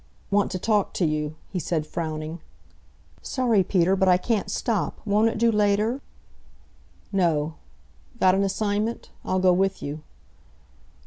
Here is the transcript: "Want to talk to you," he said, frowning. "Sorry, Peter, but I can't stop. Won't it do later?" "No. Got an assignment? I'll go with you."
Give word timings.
"Want 0.31 0.49
to 0.49 0.57
talk 0.57 0.95
to 0.95 1.05
you," 1.05 1.35
he 1.51 1.59
said, 1.59 1.85
frowning. 1.85 2.39
"Sorry, 3.21 3.61
Peter, 3.63 3.95
but 3.95 4.07
I 4.07 4.17
can't 4.17 4.49
stop. 4.49 4.99
Won't 5.05 5.29
it 5.29 5.37
do 5.37 5.51
later?" 5.51 6.01
"No. 7.11 7.53
Got 8.19 8.33
an 8.33 8.41
assignment? 8.41 9.11
I'll 9.23 9.37
go 9.37 9.53
with 9.53 9.83
you." 9.83 10.01